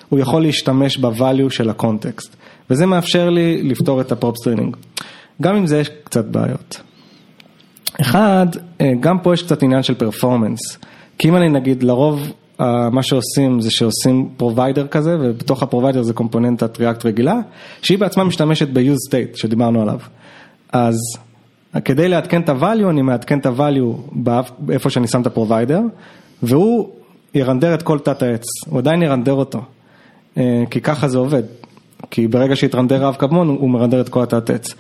[0.10, 2.36] הוא יכול להשתמש ב value של ה context,
[2.70, 4.76] וזה מאפשר לי לפתור את ה props drilling.
[5.42, 6.82] גם עם זה יש קצת בעיות.
[8.02, 8.48] אחד,
[8.82, 10.60] אה, גם פה יש קצת עניין של performance,
[11.18, 12.34] כי אם אני נגיד לרוב
[12.92, 17.40] מה שעושים זה שעושים provider כזה, ובתוך ה provider זה קומפוננטת React רגילה,
[17.82, 20.00] שהיא בעצמה משתמשת ב-use state שדיברנו עליו.
[20.74, 20.98] אז
[21.80, 24.16] כדי לעדכן את ה-value, אני מעדכן את ה-value
[24.60, 25.80] באיפה שאני שם את ה-provider,
[26.44, 26.90] והוא
[27.34, 29.62] ירנדר את כל תת העץ, הוא עדיין ירנדר אותו,
[30.38, 31.44] אה, כי ככה זה עובד,
[32.10, 34.76] כי ברגע שיתרנדר רב קדמון, הוא מרנדר את כל התת עץ.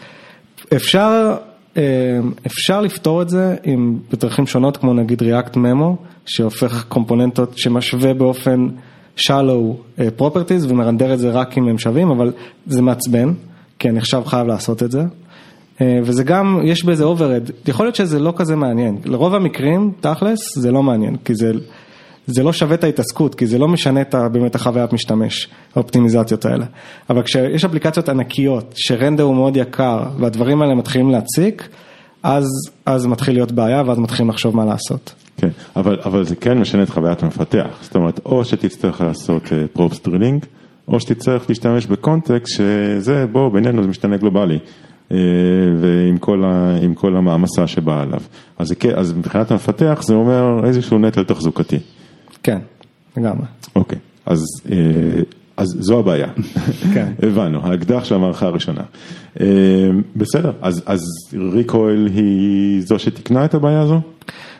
[0.75, 1.35] אפשר,
[1.77, 1.83] אה,
[2.45, 8.67] אפשר לפתור את זה עם בדרכים שונות, כמו נגיד React Memo, שהופך קומפוננטות שמשווה באופן
[9.17, 12.31] shallow אה, properties ומרנדר את זה רק אם הם שווים, אבל
[12.67, 13.33] זה מעצבן,
[13.79, 15.03] כי אני עכשיו חייב לעשות את זה.
[15.81, 20.39] אה, וזה גם, יש בזה overhead, יכול להיות שזה לא כזה מעניין, לרוב המקרים, תכלס,
[20.57, 21.51] זה לא מעניין, כי זה,
[22.27, 26.65] זה לא שווה את ההתעסקות, כי זה לא משנה את באמת החוויית משתמש, האופטימיזציות האלה.
[27.09, 31.69] אבל כשיש אפליקציות ענקיות, ש render הוא מאוד יקר, והדברים האלה מתחילים להציק,
[32.23, 32.47] אז,
[32.85, 35.13] אז מתחיל להיות בעיה, ואז מתחילים לחשוב מה לעשות.
[35.37, 39.97] כן, אבל, אבל זה כן משנה את חוויית המפתח, זאת אומרת, או שתצטרך לעשות props
[39.97, 40.45] אה, drilling,
[40.87, 44.59] או שתצטרך להשתמש ב context שזה, בוא, בינינו זה משתנה גלובלי.
[45.11, 45.17] אה,
[45.79, 48.21] ועם כל, ה, כל המעמסה שבאה עליו.
[48.57, 51.79] אז, אז מבחינת המפתח זה אומר איזשהו נטל תחזוקתי.
[52.43, 52.59] כן,
[53.17, 53.45] לגמרי.
[53.75, 54.77] אוקיי, אז, אה,
[55.57, 56.27] אז זו הבעיה.
[56.93, 57.11] כן.
[57.23, 58.81] הבנו, האקדח של המערכה הראשונה.
[59.41, 59.45] אה,
[60.15, 61.01] בסדר, אז, אז
[61.53, 64.01] Recoil היא זו שתיקנה את הבעיה הזו?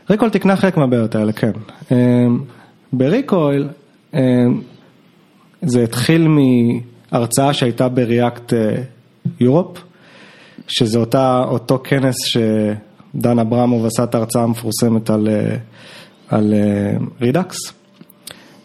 [0.09, 1.51] Recoil תיקנה חלק מהבעיות האלה, כן.
[2.93, 3.67] בריקויל
[5.61, 8.53] זה התחיל מהרצאה שהייתה בריאקט
[9.39, 9.83] יורופ,
[10.71, 15.55] שזה אותה, אותו כנס שדן אברמוב עשה את ההרצאה המפורסמת על, אה,
[16.29, 16.53] על
[17.21, 17.57] רידקס.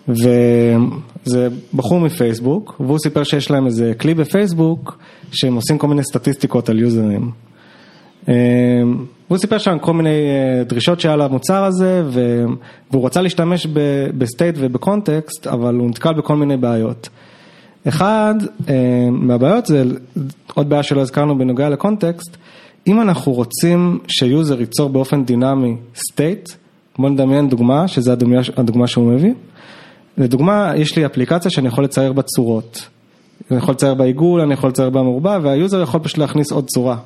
[0.08, 4.98] וזה בחור מפייסבוק, והוא סיפר שיש להם איזה כלי בפייסבוק
[5.32, 7.30] שהם עושים כל מיני סטטיסטיקות על יוזרים.
[8.28, 8.34] אמ,
[9.28, 12.02] והוא סיפר שם כל מיני אה, דרישות שהיה למוצר הזה,
[12.90, 13.66] והוא רצה להשתמש
[14.18, 17.08] ב state וב context, אבל הוא נתקל בכל מיני בעיות.
[17.88, 18.34] אחד
[18.68, 18.74] אמ,
[19.26, 19.84] מהבעיות זה,
[20.54, 22.36] עוד בעיה שלא הזכרנו בנוגע ל context,
[22.86, 26.48] אם אנחנו רוצים ש user ייצור באופן דינמי state,
[26.98, 29.32] בוא נדמיין דוגמה, שזו הדוגמה, הדוגמה שהוא מביא.
[30.18, 32.88] לדוגמה, יש לי אפליקציה שאני יכול לצייר בה צורות.
[33.50, 36.52] אני יכול לצייר בה עיגול, אני יכול לצייר בה מרובע, וה user יכול פשוט להכניס
[36.52, 36.96] עוד צורה.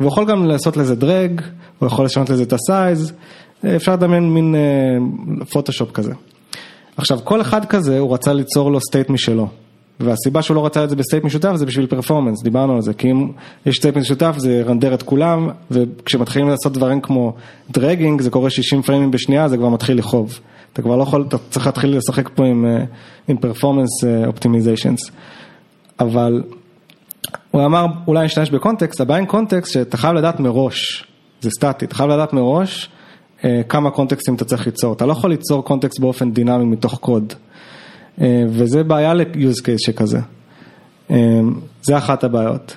[0.00, 1.40] והוא יכול גם לעשות לזה drag,
[1.78, 3.12] הוא יכול לשנות לזה את ה size,
[3.76, 4.60] אפשר לדמיין מין אה,
[5.50, 6.12] פוטושופ כזה.
[6.96, 9.48] עכשיו, כל אחד כזה, הוא רצה ליצור לו state משלו.
[10.00, 12.94] והסיבה שהוא לא רצה את זה ב state משותף זה בשביל performance, דיברנו על זה,
[12.94, 13.28] כי אם
[13.66, 17.32] יש state משותף זה ירנדר את כולם, וכשמתחילים לעשות דברים כמו
[17.70, 20.38] dragging, זה קורה 60 פריימים בשנייה, זה כבר מתחיל לכאוב.
[20.72, 22.84] אתה כבר לא יכול, אתה צריך להתחיל לשחק פה עם, אה,
[23.28, 25.10] עם performance optimizations.
[26.00, 26.42] אבל
[27.50, 31.06] הוא אמר, אולי נשתמש בקונטקסט, הבעיה עם קונטקסט שאתה חייב לדעת מראש,
[31.40, 32.90] זה סטטי, אתה חייב לדעת מראש
[33.44, 37.32] אה, כמה קונטקסטים אתה צריך ליצור, אתה לא יכול ליצור קונטקסט באופן דינמי מתוך קוד.
[38.20, 40.18] אה, וזה בעיה ל-use case שכזה.
[41.82, 42.76] זה אחת הבעיות.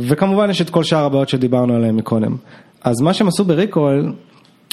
[0.00, 2.36] וכמובן יש את כל שאר הבעיות שדיברנו עליהן מקודם.
[2.84, 4.12] אז מה שהם עשו בריקול,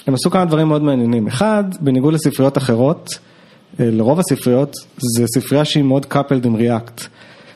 [0.07, 1.27] הם עשו כמה דברים מאוד מעניינים.
[1.27, 3.09] אחד, בניגוד לספריות אחרות,
[3.79, 7.01] אה, לרוב הספריות, זה ספרייה שהיא מאוד coupled עם React.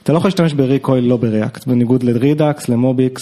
[0.04, 3.22] אתה לא יכול להשתמש בריקויל לא ב-React, בניגוד ל-Redux, ל-MobX.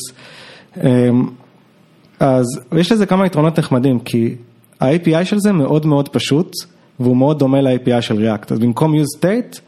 [2.20, 2.46] אז
[2.78, 4.36] יש לזה כמה יתרונות נחמדים, כי
[4.80, 6.52] ה-API של זה מאוד מאוד פשוט,
[7.02, 8.52] והוא מאוד דומה ל-API של React.
[8.52, 9.60] אז במקום use state,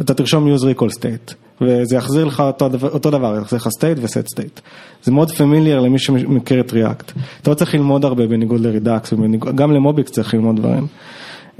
[0.00, 1.34] אתה תרשום use Recoil state.
[1.60, 4.60] וזה יחזיר לך אותו, אותו דבר, יחזיר לך state ו-set state.
[5.02, 7.12] זה מאוד familiar למי שמכיר את React.
[7.42, 9.14] אתה לא צריך ללמוד הרבה בניגוד ל-Redux,
[9.54, 10.86] גם למוביקס צריך ללמוד דברים.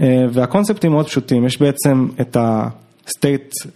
[0.00, 3.68] אה, והקונספטים מאוד פשוטים, יש בעצם את ה-state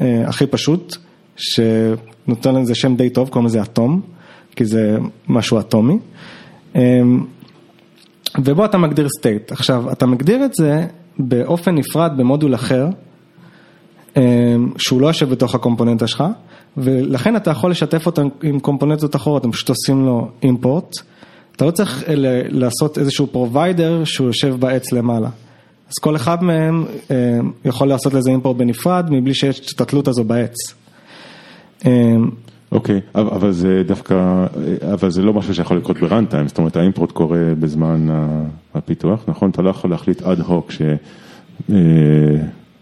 [0.00, 0.96] אה, הכי פשוט,
[1.36, 4.00] שנותן לזה שם די טוב, קוראים לזה אטום,
[4.56, 5.98] כי זה משהו אטומי.
[8.36, 9.52] אה, ובו אתה מגדיר state.
[9.52, 10.86] עכשיו, אתה מגדיר את זה
[11.18, 12.88] באופן נפרד במודול אחר.
[14.16, 16.24] אמ, שהוא לא יושב בתוך הקומפוננטה שלך,
[16.76, 20.94] ולכן אתה יכול לשתף אותו עם קומפוננטות אחרות, הם פשוט עושים לו אימפורט.
[21.56, 22.04] אתה לא צריך
[22.48, 25.28] לעשות איזשהו provider שהוא יושב בעץ למעלה.
[25.88, 30.24] אז כל אחד מהם אמ, יכול לעשות לזה import בנפרד, מבלי שיש את התלות הזו
[30.24, 30.54] בעץ.
[32.74, 34.46] אוקיי, אבל זה דווקא,
[34.92, 38.06] אבל זה לא משהו שיכול לקרות ב-runtime, זאת אומרת ה-import קורה בזמן
[38.74, 39.50] הפיתוח, נכון?
[39.50, 40.82] אתה לא יכול להחליט אד הוק ש...
[41.70, 41.76] אה,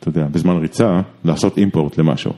[0.00, 2.33] אתה יודע, בזמן ריצה, לעשות import למשהו,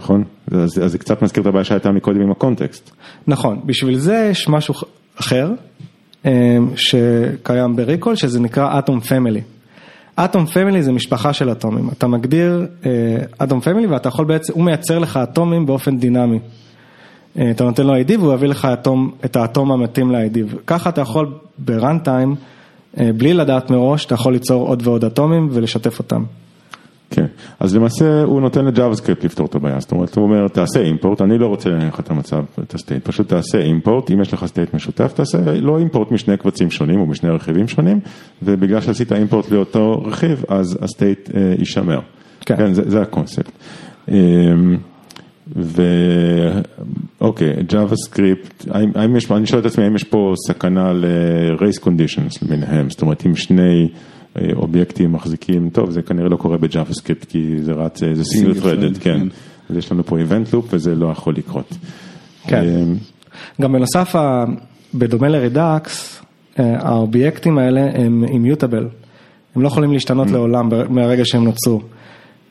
[0.00, 0.24] נכון?
[0.50, 2.90] אז, אז זה קצת מזכיר את הבעיה שהייתה מקודם עם ה-context.
[3.26, 4.74] נכון, בשביל זה יש משהו
[5.20, 5.52] אחר
[6.24, 6.30] אמ,
[6.76, 9.40] שקיים ב-Recoil, שזה נקרא atom family.
[10.24, 12.66] atom family זה משפחה של אטומים, אתה מגדיר
[13.42, 16.38] אטום אה, family ואתה יכול בעצם, הוא מייצר לך אטומים באופן דינמי.
[17.38, 20.56] אה, אתה נותן לו ID והוא יביא לך אטום, את האטום המתאים ל-ID.
[20.66, 22.34] ככה אתה יכול ב-runtime,
[22.98, 26.24] אה, בלי לדעת מראש, אתה יכול ליצור עוד ועוד אטומים ולשתף אותם.
[27.10, 27.26] כן,
[27.60, 31.38] אז למעשה הוא נותן ל-JavaScript לפתור את הבעיה, זאת אומרת הוא אומר תעשה import, אני
[31.38, 35.12] לא רוצה לך את המצב, את ה-state, פשוט תעשה import, אם יש לך state משותף
[35.12, 38.00] תעשה לא import משני קבצים שונים או משני רכיבים שונים,
[38.42, 42.00] ובגלל שעשית import לאותו רכיב אז ה-state אה, יישמר,
[42.46, 43.52] כן, כן זה, זה הקונספט.
[45.56, 46.60] אה,
[47.20, 52.90] ואוקיי, JavaScript, האם יש, אני שואל את עצמי האם יש פה סכנה ל-race conditions למיניהם,
[52.90, 53.88] זאת אומרת אם שני
[54.56, 59.20] אובייקטים מחזיקים, טוב זה כנראה לא קורה ב-JavaScript כי זה רץ, זה single threaded, כן,
[59.70, 61.74] אז יש לנו פה event loop וזה לא יכול לקרות.
[62.46, 62.96] כן, אמ,
[63.60, 64.14] גם בנוסף,
[64.94, 66.22] בדומה ל-Redux,
[66.58, 68.88] אה, האובייקטים האלה הם immutable,
[69.56, 70.30] הם לא יכולים להשתנות.
[70.30, 71.80] לעולם מהרגע שהם נוצרו.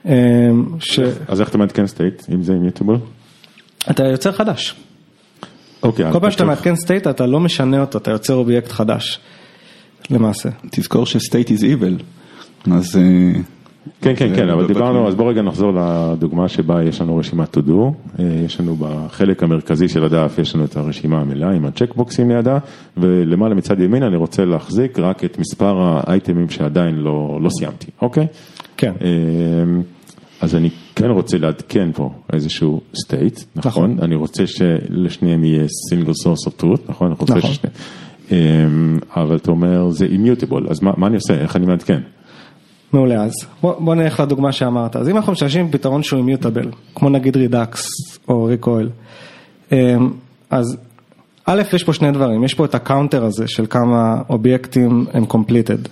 [0.06, 0.12] אמ,
[0.80, 1.00] ש...
[1.28, 2.96] אז איך אתה מעדכן state אם זה immutable?
[3.90, 4.76] אתה יוצר חדש.
[5.84, 6.12] אוקיי.
[6.12, 9.20] כל פעם שאתה מעדכן state אתה לא משנה אותו, אתה יוצר אובייקט חדש.
[10.10, 10.50] למעשה.
[10.72, 11.98] תזכור ש-state is evil,
[12.72, 12.98] אז...
[12.98, 13.42] אה,
[14.02, 17.60] כן, כן, כן, אבל דיברנו, אז בוא רגע נחזור לדוגמה שבה יש לנו רשימת to
[17.60, 17.72] do,
[18.20, 22.58] אה, יש לנו בחלק המרכזי של הדף, יש לנו את הרשימה המלאה עם הצ'קבוקסים לידה,
[22.98, 28.28] ולמעלה מצד ימין אני רוצה להחזיק רק את מספר האייטמים שעדיין לא, לא סיימתי, אוקיי?
[28.80, 28.94] כן.
[29.02, 29.82] אה,
[30.42, 33.98] אז אני כן רוצה לעדכן פה איזשהו state, נכון?
[34.02, 37.08] אני רוצה שלשניהם יהיה single source of truth, נכון?
[37.08, 37.52] אני רוצה נכון.
[38.32, 41.34] אמ, אבל אתה אומר זה immutable, אז מה מה אני עושה?
[41.34, 42.00] איך אני מעדכן?
[42.94, 44.96] מעולה, אז בוא, בוא נלך לדוגמה שאמרת.
[44.96, 47.88] אז אם אנחנו משתמשים בפתרון שהוא immutable, כמו נגיד Redux
[48.28, 48.90] או Recoil,
[50.50, 50.78] אז
[51.46, 55.90] א', יש פה שני דברים, יש פה את ה-counter הזה של כמה אובייקטים הם completed.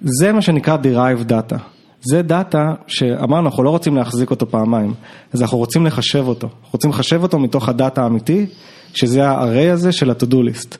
[0.00, 1.56] זה מה שנקרא derived data.
[2.04, 4.94] זה data שאמרנו, אנחנו לא רוצים להחזיק אותו פעמיים,
[5.32, 6.46] אז אנחנו רוצים לחשב אותו.
[6.46, 8.46] אנחנו רוצים לחשב אותו מתוך ה-data האמיתי,
[8.94, 10.76] שזה ה-array הזה של ה-to-do list.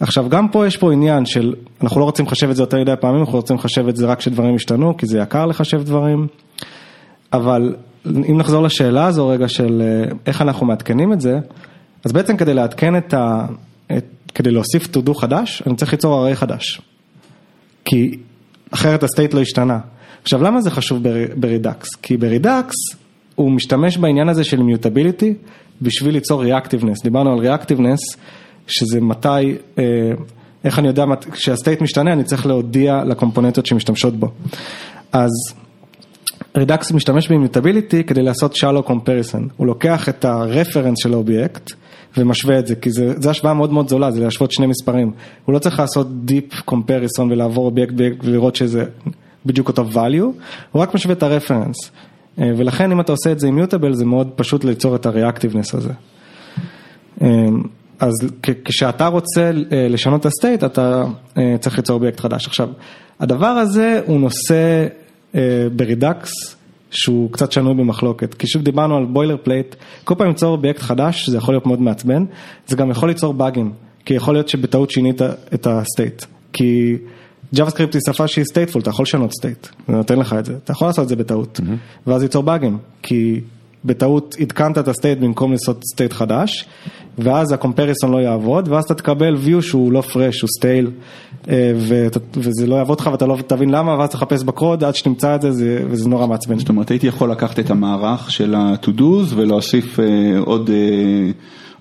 [0.00, 2.92] עכשיו גם פה יש פה עניין של, אנחנו לא רוצים לחשב את זה יותר מדי
[3.00, 6.26] פעמים, אנחנו רוצים לחשב את זה רק כשדברים ישתנו, כי זה יקר לחשב דברים,
[7.32, 7.74] אבל
[8.06, 11.38] אם נחזור לשאלה הזו רגע של אה, איך אנחנו מעדכנים את זה,
[12.04, 13.46] אז בעצם כדי לעדכן את ה...
[13.96, 16.80] את, כדי להוסיף to do חדש, אני צריך ליצור array חדש.
[17.84, 18.18] כי
[18.70, 19.78] אחרת ה-state לא השתנה.
[20.22, 21.88] עכשיו למה זה חשוב בר- ב-Redux?
[22.02, 22.74] כי ב-Redux
[23.34, 25.34] הוא משתמש בעניין הזה של immutability
[25.82, 27.02] בשביל ליצור reactiveness.
[27.02, 28.00] דיברנו על reactiveness,
[28.66, 29.28] שזה מתי,
[29.78, 29.84] אה,
[30.64, 34.28] איך אני יודע, כשה-state משתנה אני צריך להודיע ל-component ות שמשתמשות בו.
[35.12, 35.30] אז
[36.56, 41.70] Redux משתמש ב-immutability כדי לעשות shallow comparison, הוא לוקח את ה-reference של האובייקט
[42.16, 45.10] ומשווה את זה, כי זה, זה השוואה מאוד מאוד זולה, זה להשוות שני מספרים,
[45.44, 48.84] הוא לא צריך לעשות deep comparison ולעבור אובייקט ולראות שזה
[49.46, 51.76] בדיוק אותו value, הוא רק משווה את ה-reference,
[52.38, 55.92] אה, ולכן אם אתה עושה את זה immutable זה מאוד פשוט ליצור את ה-reactiveness הזה.
[57.22, 57.28] אה,
[58.00, 58.12] אז
[58.64, 61.04] כשאתה רוצה אה, לשנות את ה-state אתה
[61.60, 62.46] צריך ליצור אובייקט חדש.
[62.46, 62.68] עכשיו,
[63.20, 64.86] הדבר הזה הוא נושא
[65.76, 66.30] ב-Redux
[66.90, 71.36] שהוא קצת שנוי במחלוקת, כי שוב דיברנו על boilerplate, כל פעם ליצור אובייקט חדש זה
[71.36, 72.24] יכול להיות מאוד מעצבן,
[72.66, 73.72] זה גם יכול ליצור באגים,
[74.04, 75.22] כי יכול להיות שבטעות שינית
[75.54, 76.96] את ה-state, כי
[77.56, 80.72] JavaScript היא שפה שהיא stateful, אתה יכול לשנות state, זה נותן לך את זה, אתה
[80.72, 81.60] יכול לעשות את זה בטעות,
[82.06, 83.40] ואז ליצור באגים, כי
[83.84, 86.68] בטעות עדכנת את ה-state במקום לעשות state חדש,
[87.18, 90.90] ואז ה-comparison לא יעבוד, ואז אתה תקבל view שהוא לא fresh, הוא stale,
[92.34, 95.52] וזה לא יעבוד לך ואתה לא תבין למה, ואז תחפש בקוד עד שתמצא את זה,
[95.52, 96.58] זה וזה נורא מעצבן.
[96.58, 101.30] זאת אומרת הייתי יכול לקחת את המערך של ה-to-dos ולהוסיף אה, עוד, אה,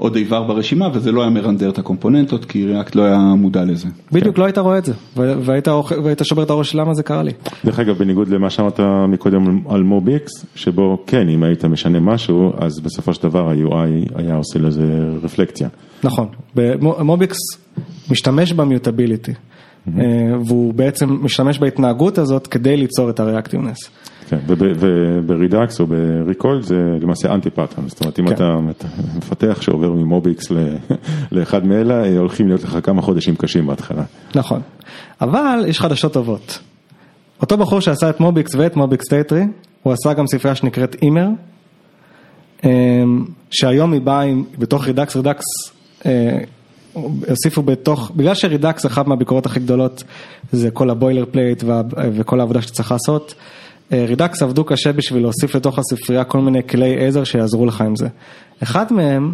[0.01, 3.63] עוד איבר ברשימה וזה לא היה מרנדר את ה-component ות כי React לא היה מודע
[3.63, 3.87] לזה.
[4.11, 5.67] בדיוק לא היית רואה את זה, והיית
[6.03, 7.31] והיית שובר את הראש למה זה קרה לי.
[7.65, 12.79] דרך אגב, בניגוד למה שאמרת מקודם על MobX, שבו כן, אם היית משנה משהו, אז
[12.79, 14.83] בסופו של דבר ה-UI היה עושה לזה
[15.23, 15.67] רפלקציה.
[16.03, 16.27] נכון,
[16.99, 17.37] MobX
[18.11, 19.33] משתמש ב-mutability,
[20.47, 23.89] והוא בעצם משתמש בהתנהגות הזאת כדי ליצור את ה-reactiveness.
[24.31, 28.33] כן, וב- וב-Redux או ב-Recoil זה למעשה anti pattern, זאת אומרת אם כן.
[28.35, 28.57] אתה
[29.17, 30.51] מפתח שעובר מ-MobX
[31.31, 34.03] לאחד מאלה, אה, הולכים להיות לך כמה חודשים קשים בהתחלה.
[34.35, 34.61] נכון,
[35.21, 36.59] אבל יש חדשות טובות.
[37.41, 39.43] אותו בחור שעשה את MobX ואת MobX State Tree,
[39.83, 41.27] הוא עשה גם ספרייה שנקראת Immer,
[43.51, 45.43] שהיום היא באה עם, בתוך Redux, Redux,
[46.05, 46.37] אה,
[47.29, 50.03] הוסיפו בתוך, בגלל ש-Redux אחת מהביקורות הכי גדולות
[50.51, 51.81] זה כל ה-boilerplate וה-
[52.13, 53.33] וכל העבודה שצריך לעשות,
[53.93, 58.07] Redux עבדו קשה בשביל להוסיף לתוך הספרייה כל מיני כלי עזר שיעזרו לך עם זה.
[58.63, 59.33] אחד מהם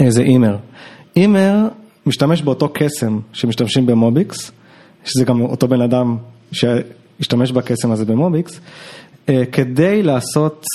[0.00, 0.56] אה, זה Immer.
[1.16, 1.68] Immer
[2.06, 4.50] משתמש באותו קסם שמשתמשים ב-MobX,
[5.04, 6.16] שזה גם אותו בן אדם
[6.52, 8.60] שהשתמש בקסם הזה ב-MobX,
[9.28, 10.66] אה, כדי לעשות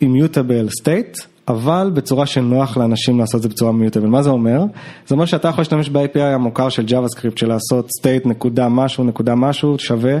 [0.00, 4.06] immutable state, אבל בצורה שנוח לאנשים לעשות את זה בצורה mutable.
[4.06, 4.64] מה זה אומר?
[5.06, 9.34] זה אומר שאתה יכול להשתמש ב-API המוכר של JavaScript של לעשות state נקודה משהו נקודה
[9.34, 10.18] משהו שווה.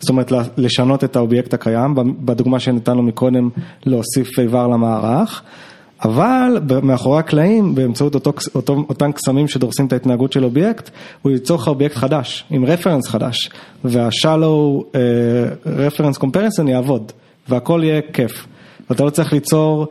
[0.00, 3.48] זאת אומרת לשנות את האובייקט הקיים, בדוגמה שנתנו מקודם
[3.86, 5.42] להוסיף איבר למערך,
[6.04, 10.90] אבל מאחורי הקלעים באמצעות אותו, אותו, אותם קסמים שדורסים את ההתנהגות של אובייקט,
[11.22, 13.50] הוא ייצור לך אובייקט חדש, עם reference חדש,
[13.84, 14.96] וה-shallow uh,
[15.64, 17.12] reference comparison יעבוד,
[17.48, 18.46] והכל יהיה כיף.
[18.90, 19.86] ואתה לא צריך ליצור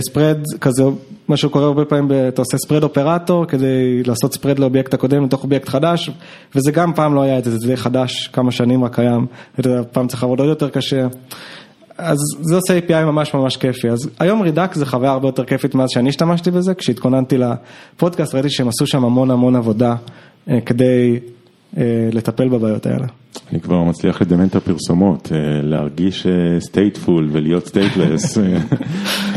[0.00, 0.82] spread uh, כזה,
[1.28, 5.68] מה שקורה הרבה פעמים, אתה עושה spread operator כדי לעשות spread לאובייקט הקודם לתוך אובייקט
[5.68, 6.10] חדש,
[6.54, 9.26] וזה גם פעם לא היה את זה, זה די חדש, כמה שנים רק קיים,
[9.92, 11.06] פעם צריך לעבוד עוד יותר קשה.
[11.98, 15.74] אז זה עושה API ממש ממש כיפי, אז היום Redux זה חוויה הרבה יותר כיפית
[15.74, 19.94] מאז שאני השתמשתי בזה, כשהתכוננתי לפודקאסט ראיתי שהם עשו שם המון המון עבודה
[20.48, 21.18] אה, כדי
[21.76, 23.06] אה, לטפל בבעיות האלה.
[23.52, 26.26] אני כבר מצליח לדמיין את הפרסומות, אה, להרגיש
[26.58, 28.38] stateful ולהיות stateless.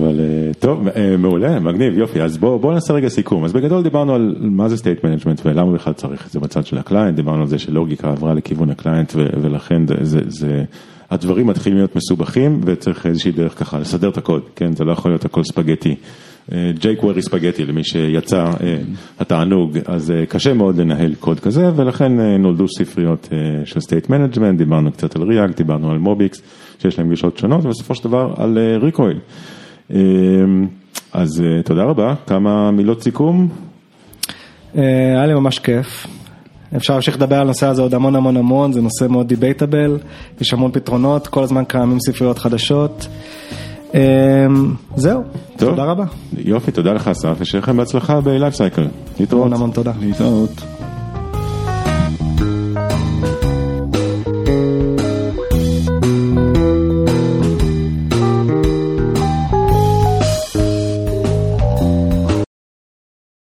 [0.00, 0.20] אבל
[0.58, 0.88] טוב,
[1.18, 3.44] מעולה, מגניב, יופי, אז בואו בוא נעשה רגע סיכום.
[3.44, 6.78] אז בגדול דיברנו על מה זה state management ולמה בכלל צריך את זה בצד של
[6.78, 10.64] ה client, דיברנו על זה שלוגיקה עברה לכיוון ה client ולכן זה, זה,
[11.10, 15.10] הדברים מתחילים להיות מסובכים וצריך איזושהי דרך ככה לסדר את הקוד, כן, זה לא יכול
[15.10, 15.94] להיות הכל ספגטי
[16.52, 18.78] ג'יי קווירי ספגטי למי שיצא אה,
[19.18, 24.10] התענוג, אז אה, קשה מאוד לנהל קוד כזה ולכן אה, נולדו ספריות אה, של state
[24.10, 26.42] management, דיברנו קצת על React, דיברנו על MobX,
[26.78, 29.16] שיש להם גישות שונות ובסופו של דבר על אה, Recoil.
[29.16, 29.55] אה,
[31.12, 33.48] אז אה, תודה רבה, כמה מילות סיכום?
[34.76, 36.06] אה, היה לי ממש כיף.
[36.76, 39.98] אפשר להמשיך לדבר על הנושא הזה עוד המון המון המון, זה נושא מאוד דיבייטבל,
[40.40, 43.08] יש המון פתרונות, כל הזמן קיימים ספריות חדשות.
[43.94, 44.46] אה,
[44.96, 45.22] זהו,
[45.56, 45.70] טוב.
[45.70, 46.04] תודה רבה.
[46.38, 48.20] יופי, תודה לך אסף, ושיהיה לכם בהצלחה
[48.52, 48.86] סייקל.
[49.20, 49.42] להתראות.
[49.46, 49.92] המון המון תודה.
[50.00, 50.75] להתראות.